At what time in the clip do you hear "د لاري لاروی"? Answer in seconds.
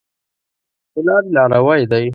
0.93-1.81